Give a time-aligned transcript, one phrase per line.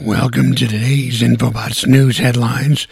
[0.00, 2.86] Welcome to today's Infobots News headlines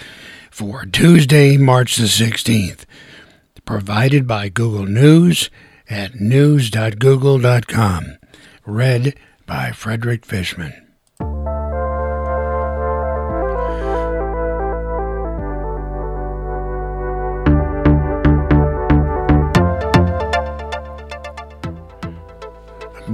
[0.50, 2.86] for Tuesday, March the 16th,
[3.66, 5.50] provided by Google News
[5.90, 8.16] at news.google.com.
[8.64, 10.91] Read by Frederick Fishman.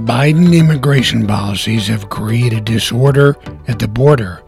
[0.05, 3.35] Biden immigration policies have created disorder
[3.67, 4.41] at the border,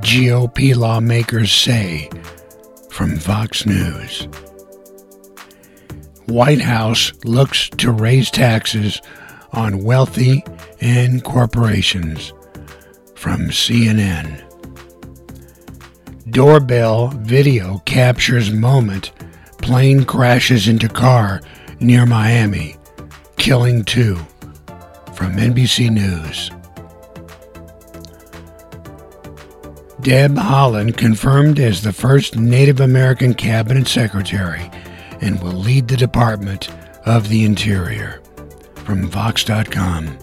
[0.00, 2.08] GOP lawmakers say,
[2.90, 4.28] from Fox News.
[6.26, 9.02] White House looks to raise taxes
[9.52, 10.44] on wealthy
[10.80, 12.32] and corporations,
[13.16, 14.42] from CNN.
[16.30, 19.10] Doorbell video captures moment
[19.60, 21.40] plane crashes into car
[21.80, 22.76] near Miami,
[23.36, 24.16] killing two
[25.16, 26.50] from NBC News.
[30.02, 34.70] Deb Haaland confirmed as the first Native American cabinet secretary
[35.22, 36.68] and will lead the Department
[37.06, 38.20] of the Interior.
[38.76, 40.16] From Vox.com.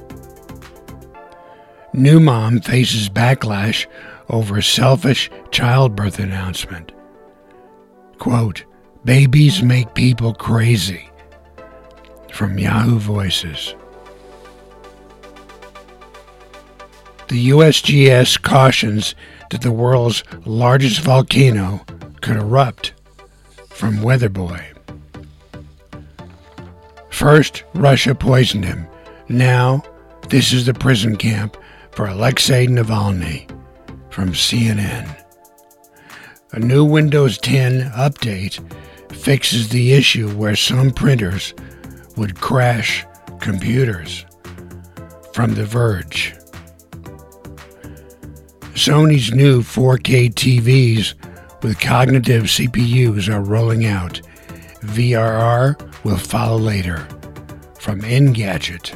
[1.93, 3.87] New mom faces backlash
[4.29, 6.91] over selfish childbirth announcement.
[8.19, 8.63] Quote,
[9.03, 11.09] babies make people crazy.
[12.31, 13.75] From Yahoo Voices.
[17.27, 19.15] The USGS cautions
[19.49, 21.85] that the world's largest volcano
[22.21, 22.93] could erupt
[23.69, 24.63] from Weatherboy.
[27.09, 28.87] First, Russia poisoned him.
[29.29, 29.83] Now,
[30.29, 31.57] this is the prison camp
[31.91, 33.49] for Alexei Navalny
[34.09, 35.15] from CNN.
[36.51, 38.59] A new Windows 10 update
[39.11, 41.53] fixes the issue where some printers
[42.17, 43.05] would crash
[43.39, 44.25] computers.
[45.33, 46.35] From The Verge.
[48.85, 51.13] Sony's new 4K TVs
[51.63, 54.19] with cognitive CPUs are rolling out.
[54.81, 57.07] VRR will follow later.
[57.79, 58.91] From Engadget.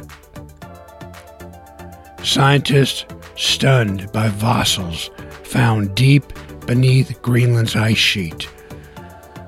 [2.21, 3.05] Scientists
[3.37, 5.09] stunned by fossils
[5.43, 6.25] found deep
[6.65, 8.43] beneath Greenland's ice sheet.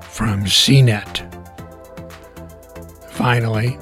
[0.00, 1.20] From CNET.
[3.10, 3.76] Finally,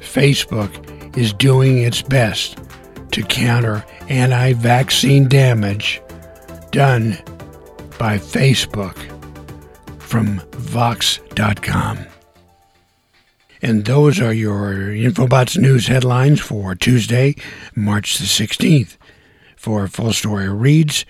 [0.00, 2.58] Facebook is doing its best
[3.12, 6.00] to counter anti vaccine damage
[6.70, 7.18] done
[7.98, 8.96] by Facebook
[9.98, 12.06] from Vox.com.
[13.60, 17.34] And those are your Infobots news headlines for Tuesday,
[17.74, 18.96] March the 16th.
[19.56, 21.04] For full story reads,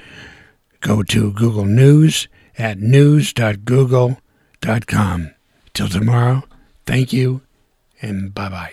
[0.80, 2.26] go to Google News
[2.56, 5.34] at news.google.com.
[5.74, 6.44] Till tomorrow,
[6.86, 7.42] thank you
[8.00, 8.72] and bye bye.